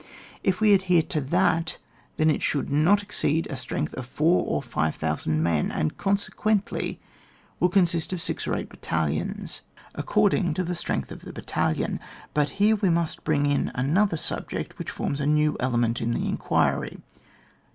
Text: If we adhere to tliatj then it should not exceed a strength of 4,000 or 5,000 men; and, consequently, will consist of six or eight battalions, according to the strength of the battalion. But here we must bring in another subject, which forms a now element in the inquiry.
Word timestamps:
If 0.41 0.59
we 0.61 0.73
adhere 0.73 1.03
to 1.03 1.21
tliatj 1.21 1.77
then 2.17 2.31
it 2.31 2.41
should 2.41 2.71
not 2.71 3.03
exceed 3.03 3.45
a 3.51 3.55
strength 3.55 3.93
of 3.93 4.07
4,000 4.07 4.49
or 4.51 4.63
5,000 4.63 5.43
men; 5.43 5.69
and, 5.71 5.95
consequently, 5.95 6.99
will 7.59 7.69
consist 7.69 8.11
of 8.11 8.19
six 8.19 8.47
or 8.47 8.55
eight 8.55 8.67
battalions, 8.69 9.61
according 9.93 10.55
to 10.55 10.63
the 10.63 10.73
strength 10.73 11.11
of 11.11 11.21
the 11.21 11.31
battalion. 11.31 11.99
But 12.33 12.49
here 12.57 12.77
we 12.77 12.89
must 12.89 13.23
bring 13.23 13.45
in 13.45 13.71
another 13.75 14.17
subject, 14.17 14.79
which 14.79 14.89
forms 14.89 15.19
a 15.21 15.27
now 15.27 15.55
element 15.59 16.01
in 16.01 16.15
the 16.15 16.27
inquiry. 16.27 16.99